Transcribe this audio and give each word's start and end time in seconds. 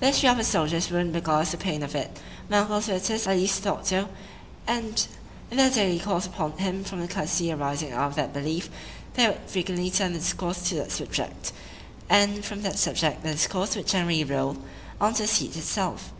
The 0.00 0.06
history 0.06 0.30
of 0.30 0.38
a 0.38 0.42
soldier's 0.44 0.90
wound 0.90 1.12
beguiles 1.12 1.50
the 1.50 1.58
pain 1.58 1.82
of 1.82 1.94
it;—my 1.94 2.56
uncle's 2.60 2.86
visitors 2.86 3.26
at 3.26 3.36
least 3.36 3.62
thought 3.62 3.86
so, 3.86 4.08
and 4.66 5.06
in 5.50 5.58
their 5.58 5.68
daily 5.68 5.98
calls 5.98 6.24
upon 6.24 6.52
him, 6.52 6.82
from 6.82 7.00
the 7.02 7.06
courtesy 7.06 7.52
arising 7.52 7.92
out 7.92 8.08
of 8.08 8.14
that 8.14 8.32
belief, 8.32 8.70
they 9.12 9.26
would 9.28 9.40
frequently 9.46 9.90
turn 9.90 10.14
the 10.14 10.18
discourse 10.18 10.62
to 10.70 10.76
that 10.76 10.92
subject,—and 10.92 12.42
from 12.42 12.62
that 12.62 12.78
subject 12.78 13.22
the 13.22 13.32
discourse 13.32 13.76
would 13.76 13.86
generally 13.86 14.24
roll 14.24 14.56
on 14.98 15.12
to 15.12 15.24
the 15.24 15.28
siege 15.28 15.58
itself. 15.58 16.10